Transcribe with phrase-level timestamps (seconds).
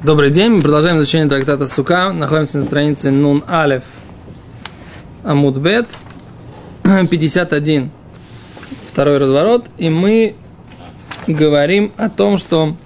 [0.00, 2.12] Добрый день, мы продолжаем изучение трактата Сука.
[2.12, 3.82] Находимся на странице Нун Алев
[5.24, 5.88] Амудбет
[6.84, 7.90] 51.
[8.92, 9.66] Второй разворот.
[9.76, 10.36] И мы
[11.26, 12.76] говорим о том, что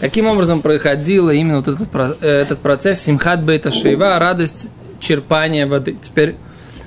[0.00, 1.88] каким образом проходил именно вот этот,
[2.22, 4.68] э, этот процесс Симхат Бейта Шейва, радость
[4.98, 5.98] черпания воды.
[6.00, 6.36] Теперь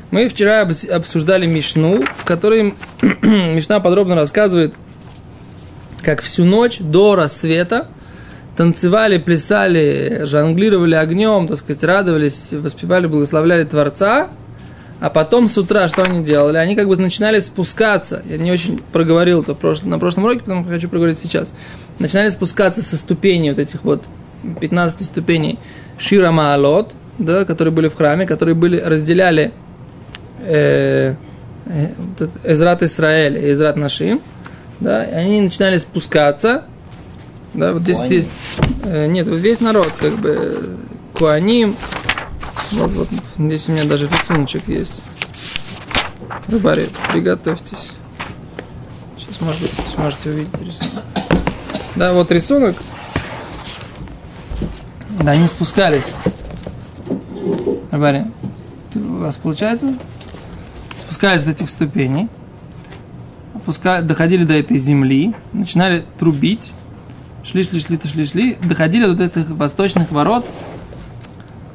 [0.09, 2.73] мы вчера обсуждали Мишну, в которой
[3.21, 4.73] Мишна подробно рассказывает,
[6.01, 7.87] как всю ночь до рассвета
[8.55, 14.29] танцевали, плясали, жонглировали огнем, так сказать, радовались, воспевали, благословляли Творца,
[15.03, 16.55] а потом с утра что они делали?
[16.55, 18.21] Они как бы начинали спускаться.
[18.25, 21.51] Я не очень проговорил это на прошлом уроке, потому хочу проговорить сейчас.
[21.99, 24.03] Начинали спускаться со ступеней вот этих вот
[24.61, 25.59] 15 ступеней
[25.97, 29.51] Шира Маалот, да, которые были в храме, которые были, разделяли
[30.45, 31.15] э,
[31.65, 31.87] э,
[32.45, 34.21] Исраэль и Эзрат Нашим.
[34.79, 36.63] Да, и они начинали спускаться,
[37.53, 38.27] да, вот здесь, здесь
[38.83, 40.77] э, нет, вот весь народ, как бы,
[41.13, 41.75] Куаним.
[42.71, 45.03] Вот, вот, здесь у меня даже рисуночек есть.
[46.47, 47.91] Рыбари, приготовьтесь.
[49.17, 51.03] Сейчас, может быть, сможете увидеть рисунок.
[51.95, 52.75] Да, вот рисунок.
[55.21, 56.15] Да, они спускались.
[57.91, 58.25] Рыбари,
[58.95, 59.93] у вас получается?
[60.97, 62.27] Спускались до этих ступеней.
[63.53, 64.01] Опуска...
[64.01, 66.71] Доходили до этой земли, начинали трубить
[67.43, 70.45] шли, шли, шли, шли, шли, доходили до этих восточных ворот,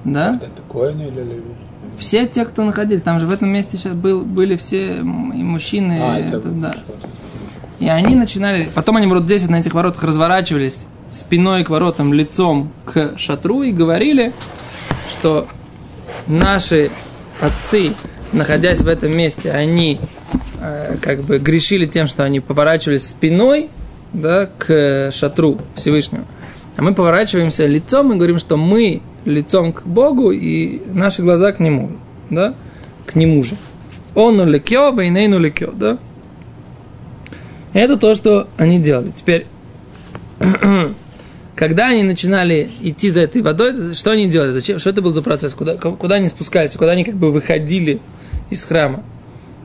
[0.05, 0.37] да?
[0.37, 1.43] Это Коэн или Леви?
[1.99, 5.99] Все те, кто находились, там же в этом месте сейчас был, были все и мужчины,
[6.01, 6.75] А, это, это, да.
[7.81, 12.13] И они начинали, потом они вот здесь вот на этих воротах разворачивались спиной к воротам,
[12.13, 14.33] лицом к шатру и говорили,
[15.11, 15.47] что
[16.27, 16.91] наши
[17.41, 17.95] отцы,
[18.33, 19.99] находясь в этом месте, они
[20.61, 23.71] э, как бы грешили тем, что они поворачивались спиной
[24.13, 26.25] да, к шатру Всевышнего.
[26.77, 31.61] А мы поворачиваемся лицом и говорим, что мы лицом к Богу и наши глаза к
[31.61, 31.93] Нему,
[32.31, 32.55] да,
[33.07, 33.57] к Нему же.
[34.15, 35.99] Он улекё, вейнейн улекё, да.
[37.73, 39.11] Это то, что они делали.
[39.11, 39.47] Теперь,
[41.55, 44.53] когда они начинали идти за этой водой, что они делали?
[44.53, 44.79] Зачем?
[44.79, 45.55] Что это был за процесс?
[45.55, 46.73] Куда, куда они спускались?
[46.73, 48.01] Куда они как бы выходили
[48.51, 49.03] из храма?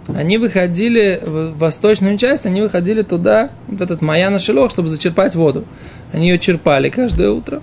[0.07, 5.65] Они выходили в восточную часть, они выходили туда, в этот Маяна Шилох, чтобы зачерпать воду.
[6.11, 7.61] Они ее черпали каждое утро,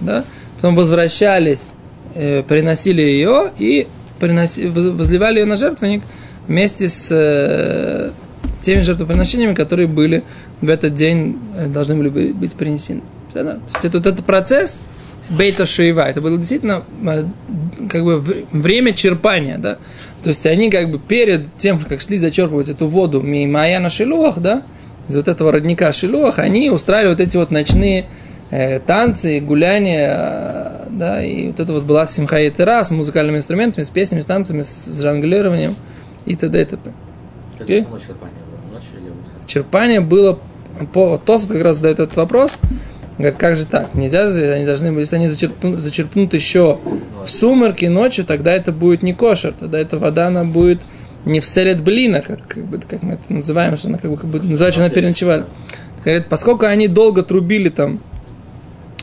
[0.00, 0.24] да?
[0.56, 1.70] потом возвращались,
[2.14, 3.86] э, приносили ее и
[4.18, 6.02] приноси, возливали ее на жертвенник
[6.48, 8.10] вместе с э,
[8.62, 10.24] теми жертвоприношениями, которые были
[10.60, 13.02] в этот день, э, должны были быть принесены.
[13.32, 14.80] То есть это вот этот процесс,
[15.30, 17.24] бейта шуева, это было действительно э,
[17.88, 19.78] как бы время черпания, да,
[20.26, 24.40] то есть они как бы перед тем, как шли зачерпывать эту воду Мимая на Шилуах,
[24.40, 24.64] да,
[25.08, 28.06] из вот этого родника Шилуах, они устраивали вот эти вот ночные
[28.50, 33.36] э, танцы, гуляния, э, да, и вот это вот была симха и тера с музыкальными
[33.36, 35.76] инструментами, с песнями, с танцами, с жонглированием
[36.24, 36.60] и т.д.
[36.60, 36.90] и т.п.
[37.60, 37.86] Okay?
[38.04, 38.74] черпание было?
[38.74, 39.12] Ночью или?
[39.46, 40.40] Черпание было,
[40.92, 42.58] по, Тосот как раз задает этот вопрос,
[43.18, 43.94] Говорит, как же так?
[43.94, 46.78] Нельзя же, они должны были, если они зачерпнут, зачерпнут еще
[47.24, 50.80] в сумерки ночью, тогда это будет не кошер, тогда эта вода, она будет
[51.24, 54.16] не в селет блина, как, как, бы, как мы это называем, что она как бы,
[54.18, 55.46] как бы называется, она переночевали.
[56.04, 58.00] Говорит, поскольку они долго трубили там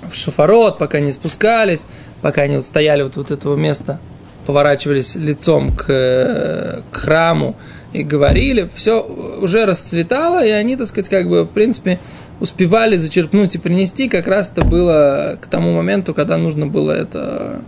[0.09, 1.85] в шофорот, пока не спускались,
[2.22, 4.00] пока они вот стояли вот, вот этого места,
[4.46, 7.56] поворачивались лицом к, к храму
[7.94, 12.00] и говорили, все уже расцветало, и они, так сказать, как бы, в принципе,
[12.39, 17.61] успевали зачерпнуть и принести, как раз это было к тому моменту, когда нужно было это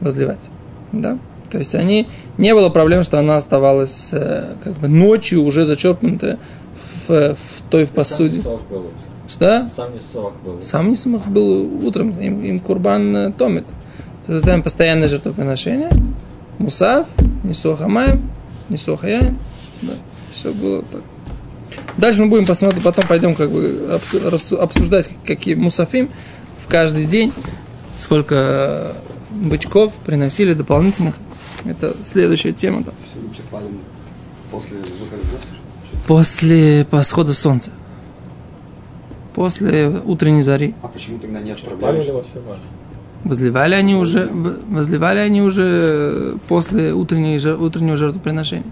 [0.00, 0.48] возливать.
[0.92, 1.18] Да?
[1.50, 2.06] То есть они
[2.38, 6.38] не было проблем, что она оставалась э, как бы ночью уже зачерпнутая
[7.06, 8.42] в, в той в посуде.
[9.28, 9.68] Что?
[9.68, 10.62] Сам Нисох был.
[10.62, 13.64] Сам Нисох был утром, им, им курбан э, томит.
[14.26, 15.90] То есть постоянное жертвоприношение.
[16.58, 17.06] Мусав,
[17.44, 18.30] Нисох Амаем,
[18.68, 19.38] Нисох Яин.
[19.82, 19.92] Да,
[20.32, 21.02] все было так.
[21.96, 23.98] Дальше мы будем посмотреть, потом пойдем как бы
[24.58, 26.10] обсуждать, какие мусафим
[26.64, 27.32] в каждый день,
[27.98, 28.92] сколько
[29.30, 31.16] бычков приносили дополнительных.
[31.64, 32.82] Это следующая тема.
[32.82, 32.92] Да.
[34.50, 34.76] После
[36.06, 37.70] После восхода солнца.
[39.34, 40.74] После утренней зари.
[40.82, 42.02] А почему тогда нет проблем?
[43.24, 48.70] Возливали они уже, возливали они уже после утренней, утреннего жертвоприношения.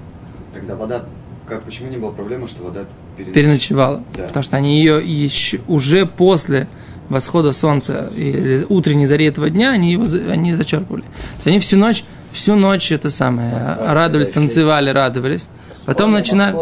[0.53, 1.05] Тогда вода
[1.47, 2.85] как, почему не было проблемы, что вода
[3.17, 3.33] переночевала?
[3.35, 4.23] переночевала да.
[4.29, 6.67] Потому что они ее еще уже после
[7.09, 11.03] восхода солнца или утренней зари этого дня они его они зачерпывали.
[11.03, 15.49] То есть они всю ночь, всю ночь это самое танцевали, радовались, танцевали, радовались.
[15.87, 16.57] Потом начинали.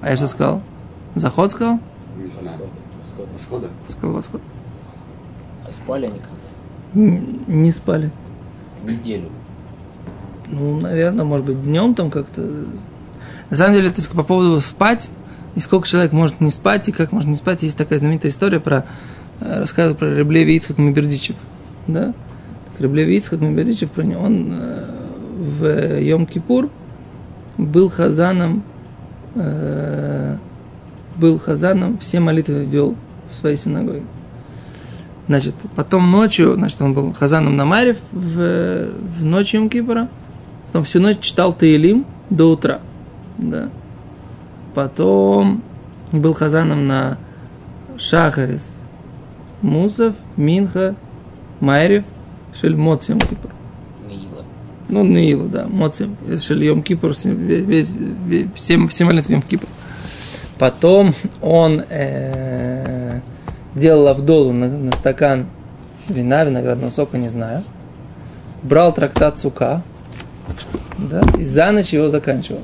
[0.00, 0.62] А я что сказал?
[1.14, 1.80] Заход сказал?
[2.16, 2.58] Не знаю.
[2.98, 3.28] Восхода.
[3.32, 3.68] Восхода?
[3.88, 4.40] Сказал восход.
[5.66, 7.06] А спали они когда?
[7.16, 8.10] Н- Не спали.
[8.84, 9.30] Неделю.
[10.48, 12.66] Ну, наверное, может быть, днем там как-то.
[13.54, 15.10] На самом деле, это по поводу спать,
[15.54, 17.62] и сколько человек может не спать, и как можно не спать.
[17.62, 18.84] Есть такая знаменитая история про
[19.38, 21.36] э, рассказывают про Реблеви Ицхак Мибердичев.
[21.86, 22.06] Да?
[22.66, 24.86] Так Реблеви Ицхак Мибердичев, про него, он э,
[25.38, 25.62] в
[26.00, 26.68] Йом-Кипур
[27.56, 28.64] был хазаном,
[29.36, 30.36] э,
[31.14, 32.96] был хазаном, все молитвы вел
[33.30, 34.02] в своей синагоге.
[35.28, 38.88] Значит, потом ночью, значит, он был хазаном на Марев в,
[39.20, 40.08] в ночь Йом-Кипура,
[40.66, 42.80] потом всю ночь читал Таилим до утра.
[43.38, 43.68] Да.
[44.74, 45.62] Потом
[46.12, 47.18] был хазаном на
[47.96, 48.76] Шахарис,
[49.62, 50.94] Мусов, Минха,
[51.60, 52.04] Майрев,
[52.54, 53.50] Шель Моц Йом Кипур.
[54.08, 54.44] Неила.
[54.88, 59.68] Ну, Наилу, да, Моцем, Шель Йом Кипур, весь, весь, все, все молитвы Йом Кипур.
[60.58, 63.20] Потом он э,
[63.74, 65.46] делал Авдолу на, на стакан
[66.08, 67.64] вина, виноградного сока, не знаю.
[68.62, 69.82] Брал трактат Сука,
[70.96, 72.60] да, и за ночь его заканчивал.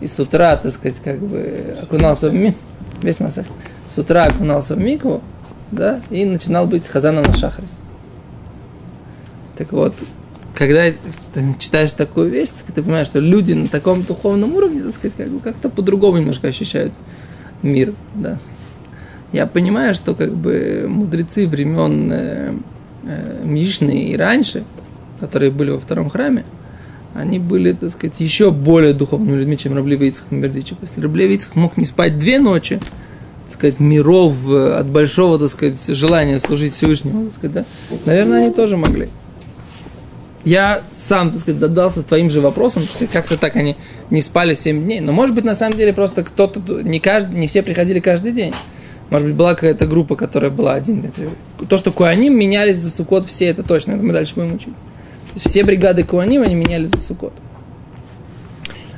[0.00, 2.54] И с утра, так сказать, как бы окунался в ми...
[3.02, 3.46] весь массаж.
[3.88, 5.22] С утра окунался в микву,
[5.72, 7.80] да, и начинал быть хазаном на шахрис.
[9.56, 9.94] Так вот,
[10.54, 10.90] когда
[11.58, 15.28] читаешь такую вещь, так ты понимаешь, что люди на таком духовном уровне, так сказать, как
[15.28, 16.92] бы как-то по-другому немножко ощущают
[17.62, 18.38] мир, да.
[19.32, 22.54] Я понимаю, что как бы мудрецы времен э,
[23.04, 24.64] э, Мишны и раньше,
[25.20, 26.44] которые были во втором храме,
[27.14, 30.78] они были, так сказать, еще более духовными людьми, чем Раблева Ицхак Мебердичев.
[30.80, 32.80] Если Раблева Ицхак мог не спать две ночи,
[33.46, 37.64] так сказать, миров э, от большого, так сказать, желания служить Всевышнему, так сказать, да,
[38.04, 39.08] наверное, они тоже могли.
[40.44, 43.76] Я сам, так сказать, задался твоим же вопросом, так сказать, как-то так они
[44.10, 45.00] не спали 7 дней.
[45.00, 48.54] Но, может быть, на самом деле, просто кто-то, не, каждый, не все приходили каждый день.
[49.10, 51.04] Может быть, была какая-то группа, которая была один.
[51.68, 54.74] То, что Куаним менялись за Сукот, все это точно, это мы дальше будем учить.
[55.44, 57.32] Все бригады Куаним, они менялись за Сукот.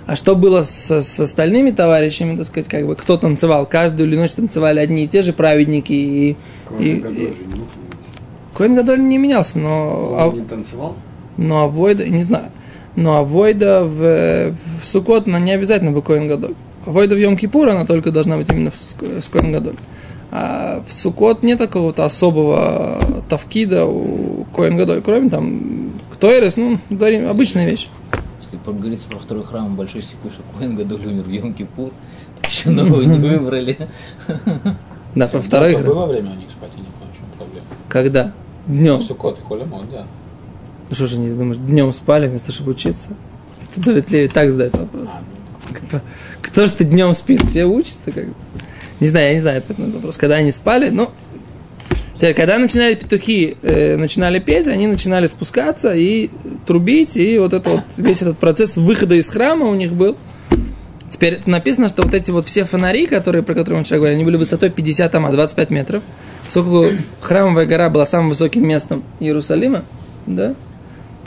[0.06, 3.66] А что было с, с остальными товарищами, так сказать, как бы кто танцевал?
[3.66, 5.92] Каждую или ночь танцевали одни и те же праведники.
[5.92, 6.36] И,
[6.80, 7.04] и,
[8.58, 10.08] Гадоль не менялся, но...
[10.08, 10.96] Он а- не танцевал?
[11.40, 12.50] но Авойда, не знаю,
[12.96, 16.54] но Авойда в, в Сукот, она не обязательно в Коэн Гадоль.
[16.86, 19.76] Авойда в Йом Кипур, она только должна быть именно в с Коэн Гадоль.
[20.30, 25.79] А в Сукот нет какого-то особого тавкида у Коэн Гадоль, кроме там
[26.20, 27.88] Ктойрес, ну, говорим, обычная вещь.
[28.42, 31.92] Если говорится про второй храм, большой секунд, что Коэн Гадоль умер в Йом Кипур,
[32.42, 33.78] так еще нового не выбрали.
[35.14, 35.94] Да, про второй Это храм.
[35.94, 37.66] было время у них спать, я не понял, в чем проблема.
[37.88, 38.32] Когда?
[38.66, 39.00] Днем.
[39.00, 40.06] Сукот, Холямон, да.
[40.90, 43.08] Ну что же, не думаешь, днем спали вместо чтобы учиться?
[43.74, 45.08] Это Давид Леви так задает вопрос.
[45.10, 45.22] А,
[45.68, 46.00] ну, Кто,
[46.42, 47.42] кто ж ты днем спит?
[47.44, 48.34] Все учатся как бы.
[49.00, 50.16] Не знаю, я не знаю ответ на этот вопрос.
[50.18, 51.08] Когда они спали, ну,
[52.20, 56.30] теперь, когда начинали петухи, э, начинали петь, они начинали спускаться и
[56.66, 60.16] трубить, и вот это вот, весь этот процесс выхода из храма у них был.
[61.08, 64.24] Теперь написано, что вот эти вот все фонари, которые, про которые мы вчера говорили, они
[64.24, 66.02] были высотой 50 ама, 25 метров.
[66.44, 66.86] Поскольку
[67.20, 69.82] храмовая гора была самым высоким местом Иерусалима,
[70.26, 70.54] да,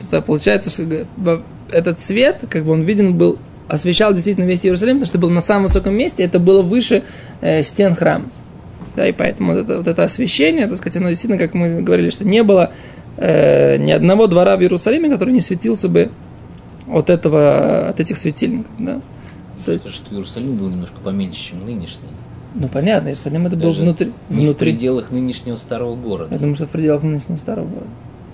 [0.09, 5.07] то получается, что этот свет, как бы он виден был, освещал действительно весь Иерусалим, потому
[5.07, 7.03] что был на самом высоком месте, это было выше
[7.41, 8.29] э, стен храма.
[8.95, 12.09] Да, и поэтому вот это, вот это освещение, так сказать, оно действительно, как мы говорили,
[12.11, 12.71] что не было
[13.17, 16.11] э, ни одного двора в Иерусалиме, который не светился бы
[16.87, 19.01] от этого, от этих светильников, да.
[19.65, 22.09] То есть, что Иерусалим был немножко поменьше, чем нынешний.
[22.53, 24.71] ну понятно, Иерусалим это был внутри, Не в внутри.
[24.73, 26.33] пределах нынешнего старого города.
[26.35, 27.89] Я думаю, что в пределах нынешнего старого города.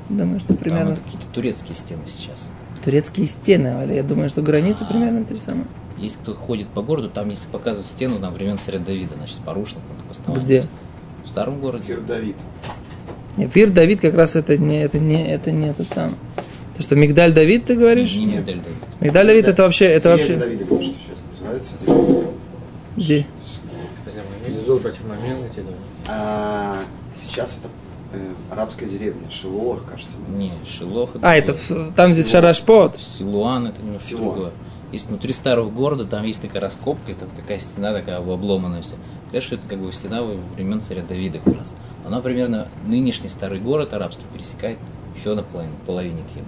[0.09, 2.49] Думаю, что примерно Там какие-то турецкие стены сейчас.
[2.83, 5.67] турецкие стены, я думаю, что границы примерно те же самые.
[5.99, 9.39] Если кто ходит по городу, там если показывают стену там времен царя Давида, значит, с
[9.39, 10.45] порушником, только основание.
[10.45, 10.67] Где?
[11.25, 11.83] В старом городе.
[11.85, 12.35] Фир Давид.
[13.37, 16.15] Нет, Фир Давид как раз это не, это не, это не этот самый.
[16.75, 18.15] То, что Мигдаль Давид, ты говоришь?
[18.15, 18.39] Не Нет.
[18.47, 18.77] Мигдаль Давид.
[19.01, 20.35] Мигдаль Давид это вообще, это вообще...
[20.37, 21.73] Давида, что сейчас называется.
[22.95, 23.25] Где?
[24.45, 25.77] Внизу против момента эти дома.
[26.07, 26.77] А,
[27.13, 27.69] сейчас это
[28.13, 30.13] э, арабская деревня, Шилоах, кажется.
[30.35, 32.99] Не, Шилох А, это в- там, где Шарашпот.
[32.99, 34.33] Силуан это немножко Силуан.
[34.33, 34.51] другое.
[34.91, 38.95] Есть внутри старого города, там есть такая раскопка, там такая стена такая обломанная вся.
[39.27, 40.23] Говорят, что это как бы стена
[40.55, 41.75] времен царя Давида как раз.
[42.05, 44.79] Она примерно нынешний старый город арабский пересекает
[45.15, 46.47] еще на половине, половине Тхима.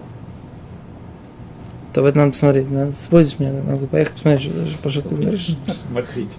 [1.94, 2.72] То в это надо посмотреть.
[2.72, 5.56] Надо, свозишь меня, надо поехать посмотреть, что, что ты говоришь.
[5.92, 6.32] Смотрите.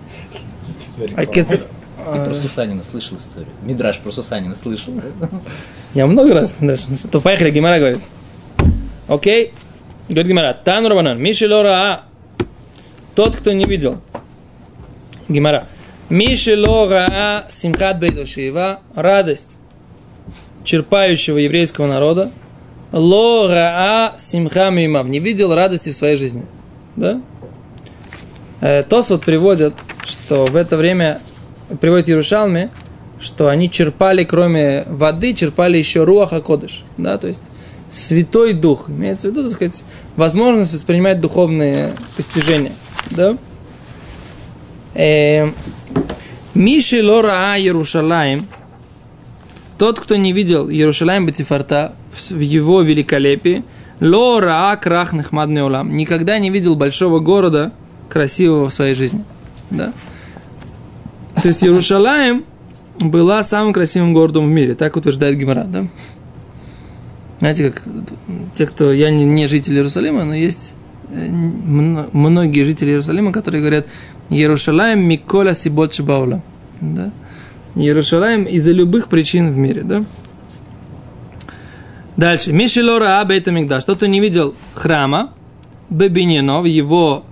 [1.14, 1.58] А Кецер...
[1.58, 3.52] Ты а, про Сусанина слышал историю?
[3.62, 4.92] Мидраж про Сусанина слышал?
[5.94, 6.56] Я много раз.
[6.60, 6.86] даже.
[7.10, 8.00] То поехали, Гимара говорит.
[9.08, 9.52] Окей.
[10.12, 10.54] Говорит Гимара.
[10.64, 11.20] Тан Раванан.
[11.20, 12.02] Миши Лора
[13.14, 14.00] Тот, кто не видел.
[15.28, 15.66] Гимара.
[16.12, 19.56] Миши лора симхат бейтошиева, радость
[20.62, 22.30] черпающего еврейского народа,
[22.92, 26.44] лора симха мимав, не видел радости в своей жизни.
[26.96, 27.22] Да?
[28.60, 29.72] Э, Тос вот приводят,
[30.04, 31.20] что в это время,
[31.80, 32.70] приводит Иерушалме,
[33.18, 36.84] что они черпали, кроме воды, черпали еще руаха кодыш.
[36.98, 37.50] Да, то есть
[37.92, 38.88] Святой Дух.
[38.88, 39.84] Имеется в виду, так сказать,
[40.16, 42.72] возможность воспринимать духовные постижения.
[43.10, 43.36] Да?
[44.94, 45.50] Э,
[46.54, 48.46] Миши Лора Иерушалаем,
[49.76, 51.94] тот, кто не видел Иерушалаем Батифарта
[52.30, 53.62] в его великолепии,
[54.00, 57.72] Лора Крах Нахмадный Улам, никогда не видел большого города
[58.08, 59.24] красивого в своей жизни.
[59.70, 59.92] Да?
[61.42, 62.44] То есть Иерушалаем
[62.98, 65.86] была самым красивым городом в мире, так утверждает Гимара, да?
[67.42, 67.82] Знаете, как
[68.54, 68.92] те, кто...
[68.92, 70.74] Я не, не житель Иерусалима, но есть
[71.10, 73.88] э, многие жители Иерусалима, которые говорят
[74.30, 76.40] Иерушалаем Миколя Сибот Шибаула.
[76.80, 77.10] Да?
[77.74, 80.04] Иерушалаем из-за любых причин в мире, да?
[82.16, 82.52] Дальше.
[82.52, 83.86] Мишелора Абейта Мигдаш.
[83.86, 85.32] Тот, кто не видел храма,
[85.90, 87.24] Бебиньяно в его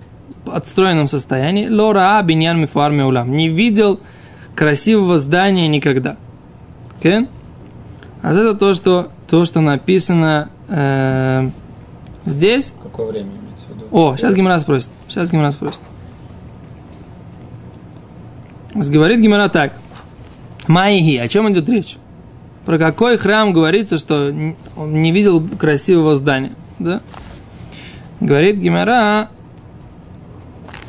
[0.45, 3.37] отстроенном состоянии, Лора А Биньян Мифуар Меулам.
[3.37, 4.01] Не видел
[4.57, 6.17] красивого здания никогда.
[7.01, 7.29] Okay?
[8.23, 11.51] А это то, что то, что написано э,
[12.25, 12.75] здесь.
[12.83, 13.87] Какое время имеется в виду?
[13.93, 14.91] О, сейчас Гимара спросит.
[15.09, 15.81] Сейчас Гимара спросит.
[18.75, 19.73] Говорит Гимара так.
[20.67, 21.97] Майги, о чем идет речь?
[22.67, 24.35] Про какой храм говорится, что
[24.77, 26.53] он не видел красивого здания?
[26.81, 27.01] Да?
[28.19, 29.29] Говорит Гимара,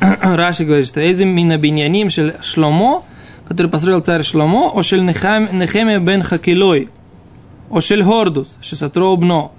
[0.00, 3.04] Раши говорит, что Эзим мина биньяним шломо,
[3.46, 6.88] который построил царь Шломо, ошель Нехеме бен Хакилой–
[7.72, 9.50] Ошель Гордус, Шесатроубно.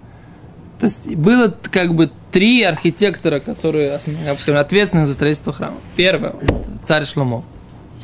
[0.79, 5.77] То есть было как бы три архитектора, которые скажем, ответственны за строительство храма.
[5.95, 6.31] Первый–
[6.83, 7.43] царь Шломо.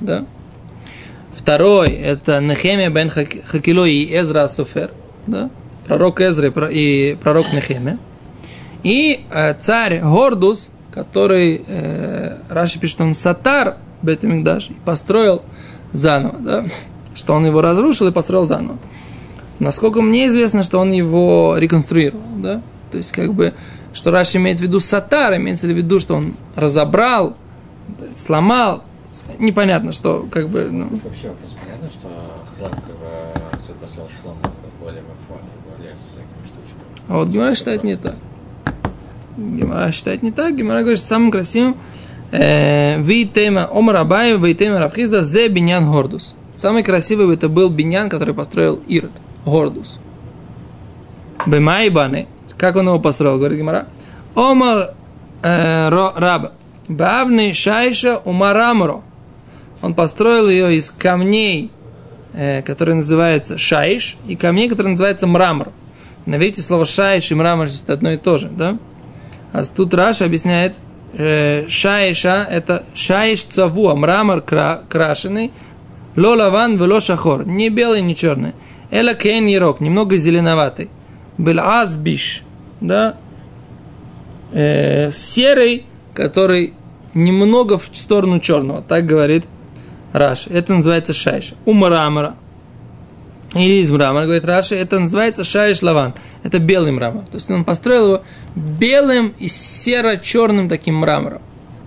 [0.02, 0.26] Да?
[1.36, 4.92] Второй– это Нехемия бен Хакило и Эзра Суфер.
[5.28, 5.50] Да?
[5.88, 7.98] Пророк Эзра и пророк Нехемия.
[8.84, 15.44] И э, царь Гордус, который, э, Раши пишет, он сатар Бетамикдаш и построил
[15.92, 16.40] заново.
[16.40, 16.66] Да?
[17.14, 18.78] Что он его разрушил и построил заново.
[19.60, 22.62] Насколько мне известно, что он его реконструировал, да?
[22.92, 23.54] То есть, как бы,
[23.94, 27.36] что Раши имеет в виду сатар, имеется в виду, что он разобрал,
[28.16, 28.84] сломал,
[29.38, 30.86] непонятно, что, как бы, ну...
[31.04, 32.08] Вообще вопрос понятно, что
[32.58, 32.72] храм,
[33.52, 34.40] который послал Шлома,
[34.80, 35.46] более мафон,
[35.78, 37.08] более с всякими штучками.
[37.08, 38.16] А вот Гимара считает не так.
[39.38, 40.56] Гимара считает не так.
[40.56, 41.78] Гимара говорит, что самым красивым
[42.32, 46.36] э, Витема Омар Абаев, Витема Равхизда, Зе Биньян Гордус.
[46.56, 49.12] Самый красивый это был Биньян, который построил Ирод.
[49.46, 50.00] Гордус.
[51.46, 52.28] Бемайбаны.
[52.58, 53.88] Как он его построил, говорит Гимара.
[54.36, 54.94] Омар
[55.42, 56.52] э, раба.
[56.88, 59.02] Бавны шайша умарамро.
[59.82, 61.72] Он построил ее из камней,
[62.34, 65.70] э, которые называются שיש, и камней, которые называются мрамор.
[66.26, 68.78] Но видите, слово שיש и мрамор это одно и то же, да?
[69.52, 70.76] А тут Раши объясняет,
[71.14, 75.52] э, שישא это שיש צבוע, а мрамор кра, крашеный,
[76.16, 78.54] לא לבן ולא שחור, не белый, не черный.
[78.92, 80.90] אלא כעין ירוק, немного зеленоватый.
[81.38, 82.44] בלע"ז ביש,
[82.82, 83.18] да,
[84.52, 86.74] э, серый, который
[87.14, 89.46] немного в сторону черного, так говорит
[90.14, 90.48] Раш.
[90.48, 91.54] Это называется шайш.
[91.66, 92.36] У мрамора.
[93.54, 96.14] Или из мрамора, говорит Раши, это называется шайш лаван.
[96.44, 97.24] Это белый мрамор.
[97.24, 98.24] То есть он построил его
[98.56, 101.42] белым и серо-черным таким мрамором.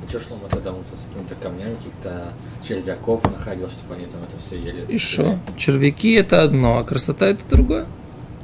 [0.04, 2.32] А что шло тогда он с какими-то камнями, каких-то
[2.66, 4.84] червяков находил, чтобы они там это все ели?
[4.88, 5.38] И что?
[5.56, 7.86] Червяки это одно, а красота это другое.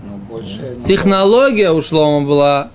[0.05, 0.77] Ну, больше...
[0.79, 2.71] ну, Технология у Шлома была,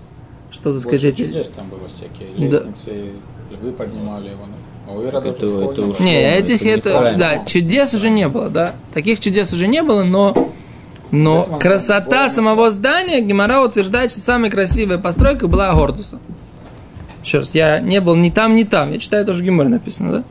[0.52, 1.16] что-то сказать.
[1.18, 2.50] чудес там было всякие.
[2.50, 2.58] Да.
[2.60, 3.12] Лестницы,
[3.52, 4.46] львы поднимали его.
[4.88, 5.86] А у Ирода Это- уже это входит.
[5.92, 8.74] уж- Не, этих это это, да, чудес уже не было, да.
[8.94, 10.52] Таких чудес уже не было, но,
[11.12, 16.20] но Поэтому красота самого здания Гемора утверждает, что самая красивая постройка была Гордуса.
[17.24, 18.92] Еще раз, я не был ни там, ни там.
[18.92, 20.24] Я читаю тоже в Геморе написано, да?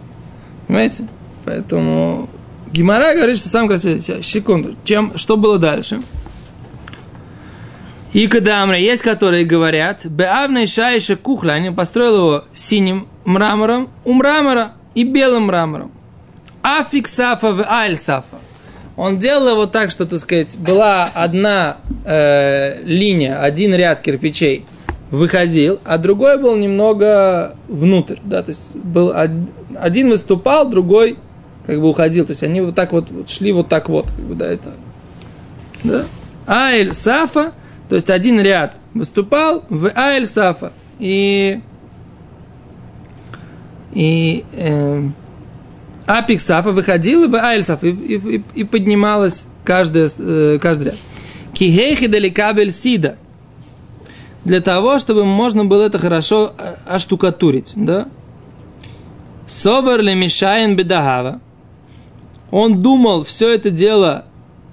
[0.67, 1.09] Понимаете?
[1.45, 2.29] Поэтому
[2.73, 4.01] Гемора говорит, что самое красивое.
[4.01, 4.77] Сейчас, Секунду.
[4.85, 6.01] Чем, что было дальше?
[8.13, 15.05] И кадамра, есть которые говорят, Беавной шайша они построил его синим мрамором, у мрамора и
[15.05, 15.91] белым мрамором.
[16.63, 18.39] Афик сафа в аль сафа.
[18.97, 24.67] Он делал его так, что, так сказать, была одна э, линия, один ряд кирпичей
[25.11, 29.13] выходил, а другой был немного внутрь, да, то есть был
[29.81, 31.19] один выступал, другой
[31.67, 34.25] как бы уходил, то есть они вот так вот, вот шли вот так вот, как
[34.25, 34.73] бы, да, это,
[35.85, 36.05] да.
[36.47, 37.53] Айль Сафа,
[37.89, 40.73] то есть один ряд выступал в Айль Сафа.
[40.99, 41.61] И,
[43.93, 45.15] и, эм,
[46.07, 50.97] А Пиксафа выходила бы Айльсаф и, и, и, и поднималась каждая, э, каждый ряд.
[51.55, 53.17] Кихейхи далекабель сида.
[54.45, 58.09] Для того, чтобы можно было это хорошо э, оштукатурить, да?
[59.53, 61.39] Совер ли мешаен бедагава.
[62.51, 64.25] Он думал все это дело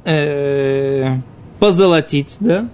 [0.06, 1.18] э,
[1.60, 2.70] позолотить, да?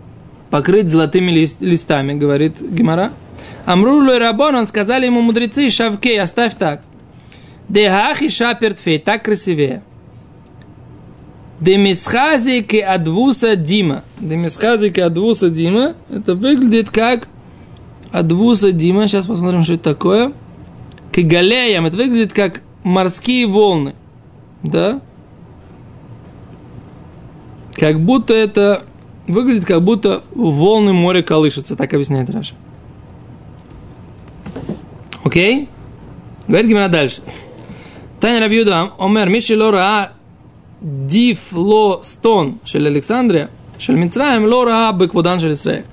[0.51, 3.11] Покрыть золотыми лист, листами, говорит Гимара.
[3.65, 6.83] Амрулу и Рабон, он сказали ему мудрецы, шавкей, оставь так.
[7.69, 9.81] Дехах и шапертфей, так красивее.
[11.59, 14.03] Демисхазики адвуса дима.
[14.19, 15.95] Демисхазики адвуса дима.
[16.11, 17.27] Это выглядит как
[18.11, 19.07] адвуса дима.
[19.07, 20.33] Сейчас посмотрим, что это такое.
[21.15, 21.85] Кигалеям.
[21.85, 23.95] Это выглядит как морские волны.
[24.63, 24.99] Да?
[27.73, 28.83] Как будто это
[29.25, 31.77] выглядит, как будто волны моря колышутся.
[31.77, 32.55] Так объясняет Раша.
[35.23, 35.69] Окей?
[36.47, 37.21] Говорит Гимара дальше.
[38.19, 40.11] Таня Рабьюда, Омер, Миши Лора
[40.81, 45.85] Дифлостон шель Александрия, шель Мицраем Лора Беквудан шель Исраэль.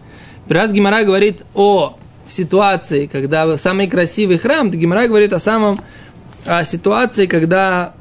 [0.49, 5.81] Раз Гимара говорит о ситуации, когда самый красивый храм, Гимара говорит о самом
[6.45, 7.95] о ситуации, когда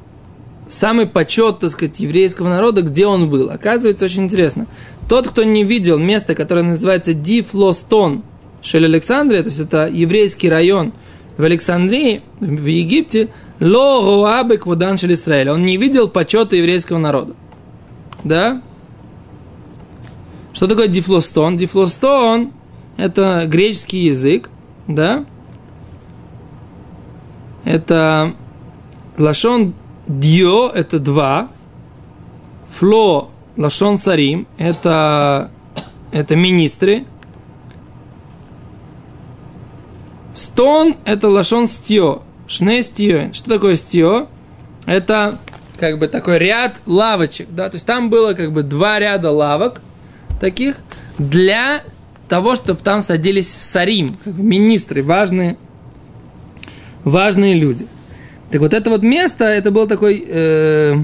[0.67, 3.49] самый почет, так сказать, еврейского народа, где он был.
[3.49, 4.67] Оказывается, очень интересно.
[5.07, 8.23] Тот, кто не видел место, которое называется Дифлостон,
[8.61, 10.93] Шель Александрия, то есть это еврейский район
[11.37, 15.53] в Александрии, в Египте, Ло Руабы Квудан Шель Исраэля.
[15.53, 17.35] Он не видел почета еврейского народа.
[18.23, 18.61] Да?
[20.53, 21.57] Что такое дифлостон?
[21.57, 22.53] Дифлостон–
[23.01, 24.51] это греческий язык,
[24.87, 25.25] да?
[27.63, 28.35] Это
[29.17, 29.73] лашон
[30.07, 31.47] дьо– это два,
[32.69, 35.49] фло– лашон сарим– это,
[36.11, 37.05] это министры,
[40.35, 43.33] стон– это лашон стьо, шне стьо.
[43.33, 44.27] Что такое стьо?
[44.85, 45.39] Это
[45.79, 49.81] как бы такой ряд лавочек, да, то есть там было как бы два ряда лавок
[50.39, 50.77] таких
[51.17, 51.81] для
[52.31, 55.57] того, чтобы там садились сарим, министры, важные,
[57.03, 57.85] важные люди.
[58.49, 60.95] Так вот это вот место, это был такой, э,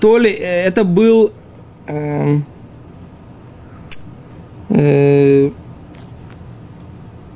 [0.00, 1.30] то ли э, это был
[1.86, 2.38] э,
[4.70, 5.50] э,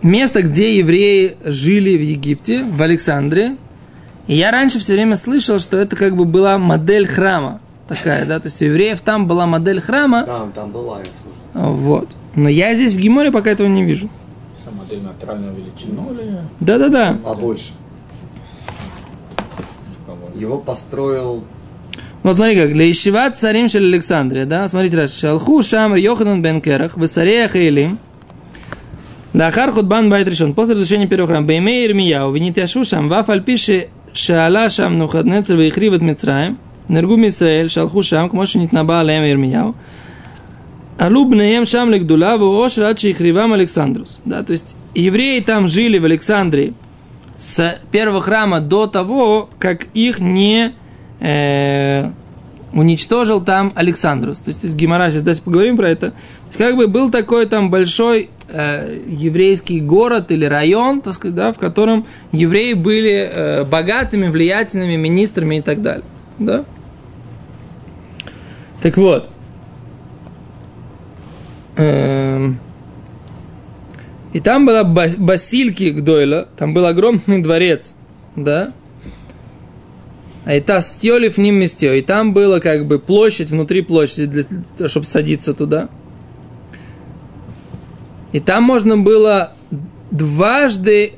[0.03, 3.57] место, где евреи жили в Египте, в Александре.
[4.27, 8.41] И я раньше все время слышал, что это как бы была модель храма такая, да,
[8.41, 10.25] то есть у евреев там была модель храма.
[10.25, 11.73] Там, там была, я слышал.
[11.73, 12.09] Вот.
[12.37, 14.09] Но я здесь в Гиморе пока этого не вижу.
[14.65, 16.39] Самодель величину ну, или...
[16.61, 17.19] Да-да-да.
[17.25, 17.73] А больше?
[20.35, 21.43] Его построил
[22.27, 22.75] вот смотри как.
[22.75, 24.69] Лейшива царим шель Александрия, да?
[24.69, 25.17] Смотрите раз.
[25.17, 28.01] Шалху шамр Йоханан бен Керах, высарея хейлим.
[29.33, 30.53] Лахар худбан байт решен.
[30.53, 31.47] После разрешения первого храма.
[31.47, 36.59] Беймей Ирмияу, винит яшу шам, вафаль пиши шаала шам нухаднецер вейхривет Мицраем.
[36.89, 39.77] Нергум Исраэль, шалху шам, кмошинит наба алем Ирмияу.
[40.99, 44.19] Алубнеем шам легдула воош радши хривам Александрус.
[44.25, 46.73] Да, то есть евреи там жили в Александрии
[47.37, 50.73] с первого храма до того, как их не
[51.21, 52.09] э,
[52.73, 54.39] уничтожил там Александрус.
[54.39, 56.11] То есть, есть Гимара, сейчас давайте поговорим про это.
[56.13, 61.35] То есть, как бы был такой там большой э, еврейский город или район, так сказать,
[61.35, 66.05] да, в котором евреи были э, богатыми, влиятельными министрами и так далее.
[66.39, 66.65] Да?
[68.81, 69.29] Так вот–
[71.77, 72.59] Эм,
[74.33, 77.95] и там была бас- Басильки Гдойла, там был огромный дворец,
[78.35, 78.73] да?
[80.45, 84.45] А и та стёли в ним месте, и там была как бы площадь внутри площади,
[84.79, 85.89] для, чтобы садиться туда.
[88.33, 89.55] И там можно было
[90.11, 91.15] дважды,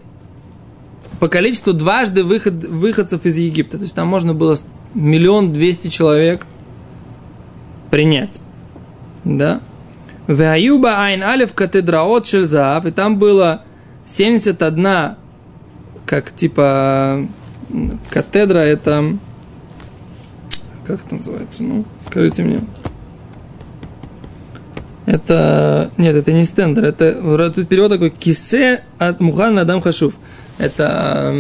[1.20, 3.76] по количеству дважды выход, выходцев из Египта.
[3.76, 4.56] То есть там можно было
[4.94, 6.46] миллион двести человек
[7.90, 8.40] принять.
[9.24, 9.60] Да?
[10.28, 13.62] В Аюба Айн Алев катедраот Шельзаав, и там было
[14.06, 15.16] 71,
[16.06, 17.26] как типа
[18.10, 19.16] катедра, это
[20.86, 21.62] как это называется?
[21.62, 22.60] Ну, скажите мне.
[25.06, 30.18] Это, нет, это не стендер, это тут перевод такой кисе от Мухан Адам Хашуф.
[30.58, 31.34] Это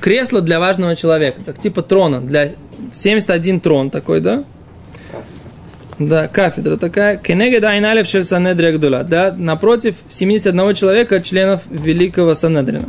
[0.00, 2.50] кресло для важного человека, как типа трона, для
[2.92, 4.44] 71 трон такой, да?
[5.98, 7.16] Да, кафедра такая.
[7.16, 9.02] Кенегед Айналев Шель Санедрия Гдула.
[9.02, 12.88] Да, напротив 71 человека, членов Великого Санедрина.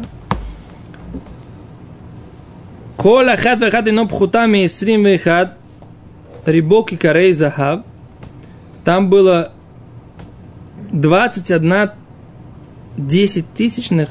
[2.98, 5.58] Кола хат вехат ино пхутами исрим вехат
[6.46, 7.82] рибок и карей захав.
[8.84, 9.54] Там было
[10.92, 11.92] 21
[12.98, 14.10] 10 тысячных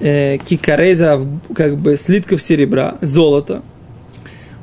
[0.00, 1.20] э, кикареза,
[1.54, 3.62] как бы слитков серебра, золота.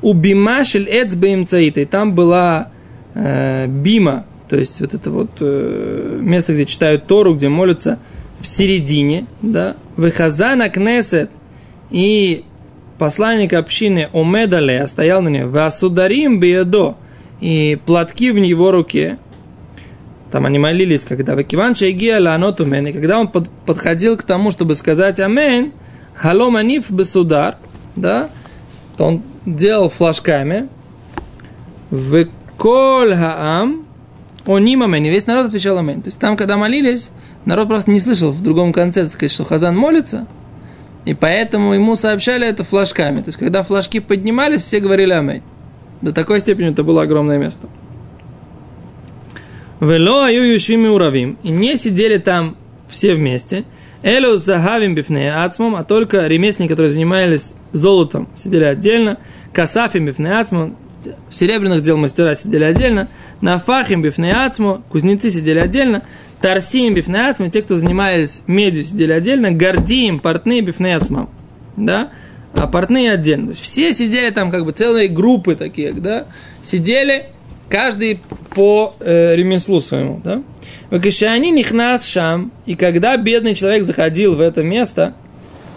[0.02, 2.71] У бимашель эцбеем цаитой, там была
[3.14, 8.00] э, бима, то есть вот это вот э, место, где читают Тору, где молятся
[8.40, 11.30] в середине, да, выхазана кнесет,
[11.90, 12.44] и
[12.98, 16.96] посланник общины Омедале стоял на ней, Васударим биедо,
[17.40, 19.18] и платки в его руке,
[20.32, 24.76] там они молились, когда Вакиван Шайгия Ланотумен, и когда он под, подходил к тому, чтобы
[24.76, 25.74] сказать Амен,
[26.16, 26.58] Халом
[26.90, 27.58] Бесудар,
[27.96, 28.30] да,
[28.98, 30.70] то он делал флажками,
[31.90, 32.26] в
[32.62, 33.88] Коль Хаам,
[34.46, 36.04] Амен, и весь народ отвечал Амен.
[36.04, 37.10] То есть там, когда молились,
[37.46, 40.28] народ просто не слышал в другом конце, так сказать, что Хазан молится,
[41.04, 43.22] и поэтому ему сообщали это флажками.
[43.22, 45.42] То есть, когда флажки поднимались, все говорили Аминь.
[46.02, 47.68] До такой степени это было огромное место.
[49.80, 50.56] Вело аю
[50.94, 51.40] уравим.
[51.42, 53.64] И не сидели там все вместе.
[54.04, 59.18] Элю загавим бифне ацмом, а только ремесленники, которые занимались золотом, сидели отдельно.
[59.52, 60.78] Касафим бифне ацмом,
[61.30, 63.08] серебряных дел мастера сидели отдельно.
[63.42, 66.04] Нафахим бифне ацмо, кузнецы сидели отдельно.
[66.42, 69.52] Тарсим бифне ацмо, те, кто занимались медью, сидели отдельно.
[69.52, 71.30] Гордием, портные бифне ацмом.
[71.76, 72.10] Да?
[72.54, 73.48] А портные отдельно.
[73.48, 76.26] То есть все сидели там, как бы целые группы такие, да?
[76.62, 77.28] Сидели
[77.70, 78.22] каждый
[78.54, 80.44] по э, ремеслу своему, да?
[80.90, 85.16] Вакишани нихнас шам, и когда бедный человек заходил в это место,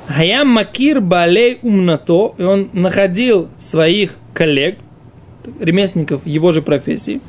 [0.08, 4.78] Хаям Макир Балей Умнато, и он находил своих коллег,
[5.60, 7.20] ремесленников его же профессии,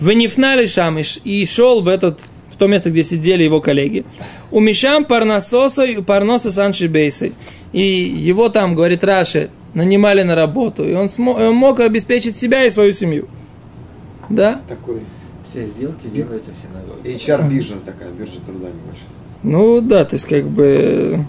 [0.00, 2.20] Венифнали шам, и шел в этот
[2.50, 4.04] в то место, где сидели его коллеги.
[4.50, 7.32] У Мишам Парнасоса и Парноса Санши Бейсы.
[7.72, 10.86] И его там, говорит Раши, нанимали на работу.
[10.86, 13.28] И он, смог, он мог обеспечить себя и свою семью.
[14.28, 14.60] Да?
[14.68, 15.00] Такой
[15.44, 17.14] Все сделки делаются в синагоге.
[17.14, 19.08] HR биржа такая, биржа труда небольшая.
[19.42, 21.24] Ну да, то есть как бы...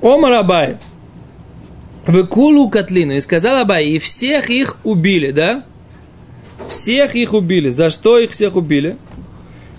[0.00, 0.78] Омар Абай.
[2.06, 3.14] Выкулу Котлину.
[3.14, 5.62] И сказал Абай, и всех их убили, да?
[6.68, 7.68] Всех их убили.
[7.68, 8.96] За что их всех убили?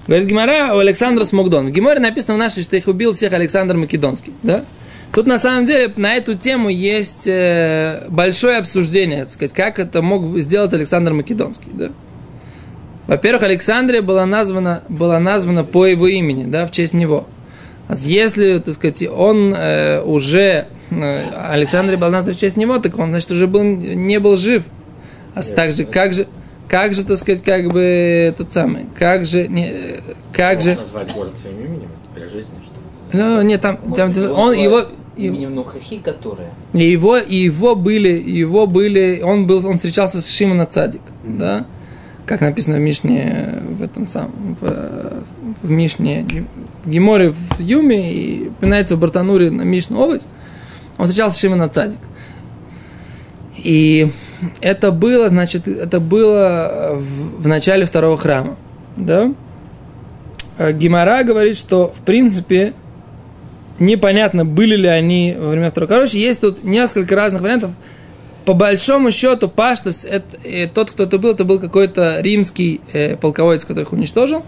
[0.07, 1.67] Говорит Гимара у Александра Смогдон.
[1.67, 4.33] В Гиморе написано в нашей, что их убил всех Александр Македонский.
[4.43, 4.63] Да?
[5.13, 10.01] Тут на самом деле на эту тему есть э, большое обсуждение, так сказать, как это
[10.01, 11.69] мог сделать Александр Македонский.
[11.73, 11.91] Да?
[13.07, 17.27] Во-первых, Александрия была названа, была названа по его имени, да, в честь него.
[17.87, 22.97] А если, так сказать, он э, уже, э, Александрия была названа в честь него, так
[22.97, 24.63] он, значит, уже был, не был жив.
[25.33, 26.27] А так же, как же,
[26.67, 29.99] как же, так сказать, как бы, этот самый, как же, не, э,
[30.31, 33.23] как же, назвать город своим именем это при жизни, что ли?
[33.23, 34.85] ну, нет, там, там, он, его,
[35.17, 36.49] Именем Нухахи, которая.
[36.73, 41.65] Его, его были, его были, он был, он встречался с Шимона Цадик, да,
[42.25, 45.23] как написано в Мишне, в этом самом, в,
[45.61, 46.25] в Мишне,
[46.83, 50.23] в Геморе, в Юме, и упоминается в Бартануре на Мишну Овощ,
[50.97, 51.99] он встречался с Шимона Цадик.
[53.57, 54.11] И
[54.61, 58.57] это было, значит, это было в, в начале второго храма,
[58.97, 59.33] да.
[60.57, 62.73] А Гимара говорит, что, в принципе,
[63.79, 65.89] непонятно, были ли они во время второго.
[65.89, 67.71] Короче, есть тут несколько разных вариантов.
[68.45, 73.17] По большому счету, Паштус, это, э, тот, кто это был, это был какой-то римский э,
[73.17, 74.45] полководец, который их уничтожил.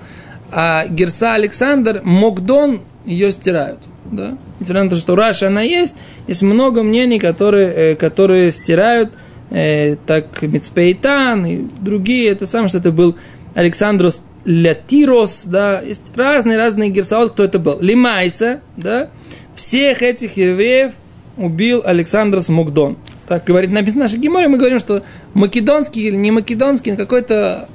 [0.52, 3.80] А Герса Александр, Мокдон, ее стирают.
[4.12, 4.38] Да?
[4.60, 5.96] Несмотря на то, что Раша она есть,
[6.28, 9.14] есть много мнений, которые, э, которые стирают,
[9.50, 12.30] э, так Мицпейтан и другие.
[12.30, 13.16] Это самое, что это был
[13.56, 17.80] Александрос Лятирос, да, есть разные-разные герсаот, кто это был.
[17.82, 19.10] Лимайса, да,
[19.56, 20.94] всех этих евреев
[21.36, 22.98] убил Александр Смогдон.
[23.28, 27.68] Так говорит в нашей Геморе, мы говорим, что македонский или не македонский, какой-то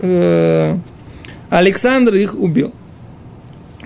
[0.00, 0.76] э,
[1.50, 2.72] Александр их убил.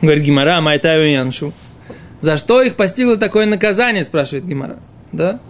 [0.03, 1.53] Говорит Гимара, Майтаю Яншу.
[2.21, 4.79] За что их постигло такое наказание, спрашивает Гимара.
[5.13, 5.41] Да?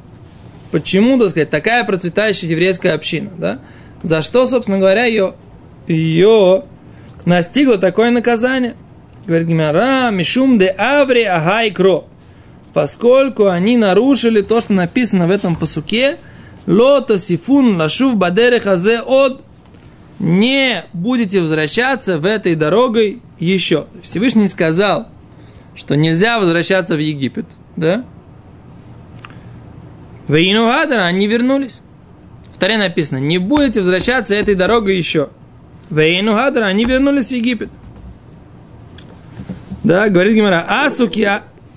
[0.70, 3.58] Почему, так сказать, такая процветающая еврейская община, да?
[4.02, 5.34] За что, собственно говоря, ее,
[5.86, 6.64] ее
[7.24, 8.74] настигло такое наказание?
[9.26, 12.06] Говорит Гимара, Мишум де Аври Агай Кро.
[12.72, 16.16] Поскольку они нарушили то, что написано в этом посуке,
[16.66, 19.42] Лото Сифун Лашув Бадере Хазе от
[20.20, 23.86] не будете возвращаться в этой дорогой еще.
[24.02, 25.08] Всевышний сказал,
[25.74, 28.04] что нельзя возвращаться в Египет, да?
[30.28, 31.82] Вейну Гадара, они вернулись.
[32.52, 35.30] В Таре написано, не будете возвращаться этой дорогой еще.
[35.88, 37.70] Вейну Гадара, они вернулись в Египет.
[39.82, 41.26] Да, говорит Гимара, асу ки,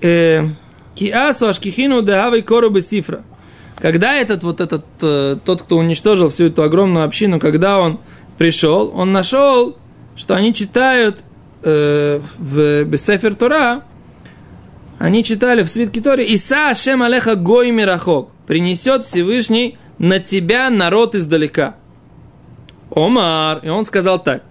[0.02, 0.44] э,
[0.94, 3.22] ки асу ашкихину дагавой корубы сифра.
[3.78, 7.98] Когда этот вот этот, э, тот, кто уничтожил всю эту огромную общину, когда он
[8.38, 9.76] пришел, он нашел,
[10.16, 11.24] что они читают
[11.62, 13.84] э, в Бесефер Тора
[14.98, 21.14] они читали в свитке Тори, «Иса Ашем Алеха Гой Мирахок» принесет Всевышний на тебя народ
[21.14, 21.76] издалека.
[22.94, 24.42] Омар, и он сказал так,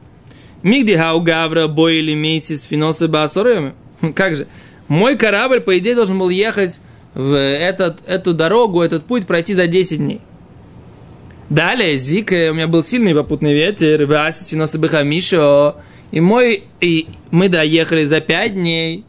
[0.62, 3.74] Мигди гавра бой или месяц финосы басорами.
[4.16, 4.48] Как же?
[4.88, 6.80] Мой корабль, по идее, должен был ехать
[7.14, 10.22] в этот, эту дорогу, этот путь пройти за 10 дней.
[11.54, 15.76] Далее, Зик, у меня был сильный попутный ветер, Васис финосы бахамишо,
[16.10, 19.06] и мой, и мы доехали за 5 дней.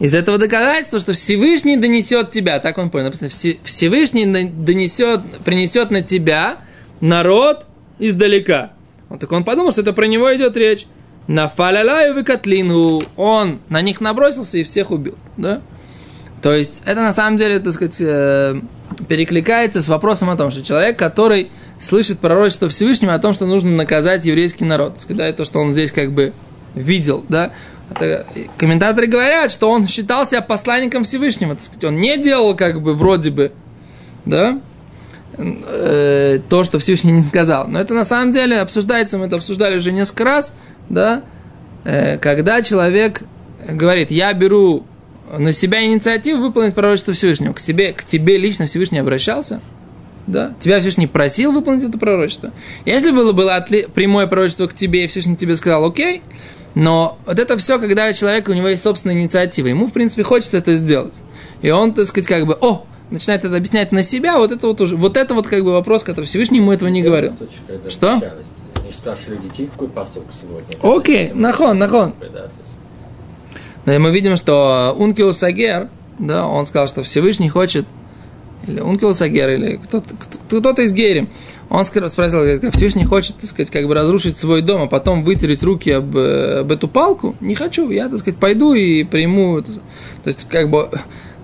[0.00, 3.30] Из этого доказательства, что Всевышний донесет тебя, так он понял, написано,
[3.62, 6.58] Всевышний донесет, принесет на тебя
[7.00, 7.66] народ
[8.00, 8.72] издалека.
[9.08, 10.86] Вот так он подумал, что это про него идет речь.
[11.28, 13.00] На фалялаю выкатлину.
[13.14, 15.14] Он на них набросился и всех убил.
[15.36, 15.60] Да?
[16.42, 18.60] То есть, это на самом деле, так сказать, э,
[19.08, 23.70] перекликается с вопросом о том, что человек, который слышит пророчество Всевышнего о том, что нужно
[23.70, 24.98] наказать еврейский народ.
[25.08, 26.32] Да, то, что он здесь как бы
[26.74, 27.52] видел, да.
[28.58, 33.30] Комментаторы говорят, что он считался посланником Всевышнего, так сказать, он не делал как бы вроде
[33.30, 33.52] бы,
[34.24, 34.60] да,
[35.38, 37.68] э, то, что Всевышний не сказал.
[37.68, 40.52] Но это на самом деле обсуждается, мы это обсуждали уже несколько раз,
[40.88, 41.22] да,
[41.84, 43.22] э, когда человек
[43.68, 44.84] говорит, я беру
[45.36, 49.60] на себя инициативу выполнить пророчество Всевышнего, к тебе, к тебе лично Всевышний обращался,
[50.26, 52.52] да, тебя Всевышний просил выполнить это пророчество.
[52.84, 56.22] Если было, было отли- прямое пророчество к тебе, и Всевышний тебе сказал, окей,
[56.74, 60.58] но вот это все, когда человек, у него есть собственная инициатива, ему, в принципе, хочется
[60.58, 61.22] это сделать.
[61.62, 64.80] И он, так сказать, как бы, о, начинает это объяснять на себя, вот это вот
[64.80, 67.32] уже, вот это вот как бы вопрос, который Всевышний ему этого не говорил.
[67.88, 68.20] Что?
[68.82, 70.76] Они спрашивали детей, какой посок сегодня.
[70.82, 72.14] Окей, нахон, нахон.
[73.86, 77.86] Но мы видим, что Ункил Сагер, да, он сказал, что Всевышний хочет,
[78.66, 80.08] или Ункил Сагер, или кто-то,
[80.48, 81.28] кто-то из Герим,
[81.70, 85.62] он спросил, как Всевышний хочет, так сказать, как бы разрушить свой дом, а потом вытереть
[85.62, 89.62] руки об, об эту палку, не хочу, я, так сказать, пойду и приму.
[89.62, 89.70] То
[90.24, 90.90] есть, как бы,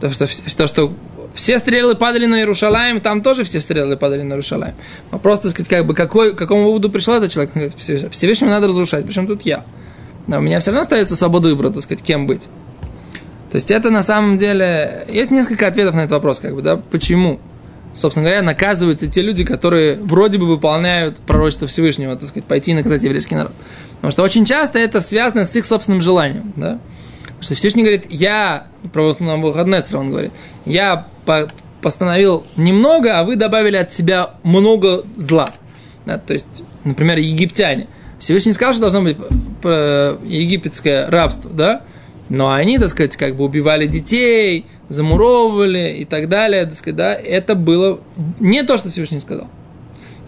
[0.01, 0.27] то, что,
[0.57, 0.93] то, что
[1.35, 4.75] все стрелы падали на Иерушалаем, там тоже все стрелы падали на Иерушалаем.
[5.13, 7.53] Вопрос, так сказать, как бы, какой, к какому выводу пришел этот человек?
[8.11, 9.65] Всевышнему надо разрушать, причем тут я.
[10.27, 12.49] Но у меня все равно остается свобода выбора, так сказать, кем быть.
[13.51, 15.05] То есть это на самом деле...
[15.11, 17.39] Есть несколько ответов на этот вопрос, как бы, да, почему,
[17.93, 22.75] собственно говоря, наказываются те люди, которые вроде бы выполняют пророчество Всевышнего, так сказать, пойти и
[22.75, 23.53] наказать еврейский народ.
[23.97, 26.79] Потому что очень часто это связано с их собственным желанием, да.
[27.25, 30.33] Потому что Всевышний говорит, я, про Навуходнецера он говорит,
[30.65, 31.49] я по,
[31.83, 35.51] постановил немного, а вы добавили от себя много зла.
[36.07, 37.87] Да, то есть, например, египтяне.
[38.23, 39.17] Всевышний сказал, что должно быть
[39.65, 41.83] э, египетское рабство, да?
[42.29, 47.15] Но они, так сказать, как бы убивали детей, замуровывали и так далее, так сказать, да?
[47.15, 47.99] Это было
[48.39, 49.49] не то, что Всевышний сказал.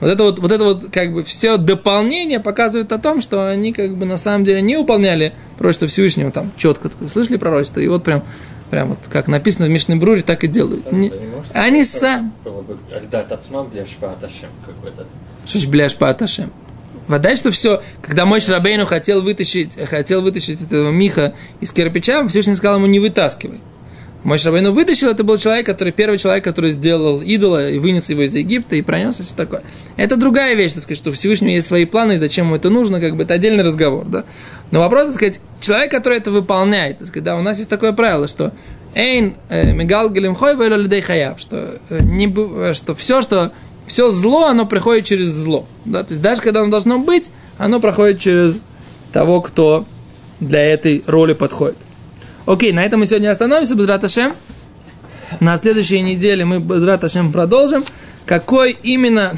[0.00, 3.72] Вот это вот, вот это вот как бы все дополнение показывает о том, что они
[3.72, 6.90] как бы на самом деле не выполняли пророчество Всевышнего там четко.
[7.08, 7.78] Слышали пророчество?
[7.78, 8.24] И вот прям
[8.70, 10.90] Прям вот как написано в Мишной Бруре, так и делают.
[10.90, 11.12] Не,
[11.52, 12.32] они сами.
[15.46, 16.50] Что ж бляш паташем?
[17.06, 22.54] Вода, что все, когда мой Шрабейну хотел вытащить, хотел вытащить этого Миха из кирпича, Всевышний
[22.54, 23.60] сказал ему, не вытаскивай.
[24.22, 28.22] Мой Шрабейну вытащил, это был человек, который, первый человек, который сделал идола и вынес его
[28.22, 29.62] из Египта и пронес, и все такое.
[29.96, 33.00] Это другая вещь, так сказать, что Всевышнего есть свои планы, и зачем ему это нужно,
[33.00, 34.24] как бы это отдельный разговор, да.
[34.70, 37.92] Но вопрос, так сказать, человек, который это выполняет, так сказать, да, у нас есть такое
[37.92, 38.52] правило, что
[38.94, 43.52] Эйн э, мигал хой людей хаяв, что, э, не, э, что все, что
[43.86, 45.66] все зло, оно приходит через зло.
[45.84, 46.02] Да?
[46.04, 48.58] То есть даже когда оно должно быть, оно проходит через
[49.12, 49.84] того, кто
[50.40, 51.76] для этой роли подходит.
[52.46, 54.34] Окей, на этом мы сегодня остановимся, без Раташем.
[55.40, 57.84] На следующей неделе мы без Раташем продолжим.
[58.26, 59.34] Какой именно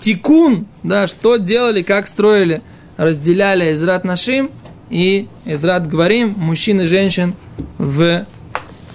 [0.00, 2.62] тикун, да, что делали, как строили,
[2.96, 4.50] разделяли Израт Нашим
[4.90, 7.34] и Израт Говорим, мужчин и женщин
[7.78, 8.24] в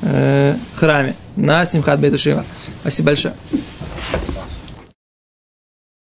[0.01, 2.45] э, храме на Симхат Бетушива.
[2.81, 3.33] Спасибо большое.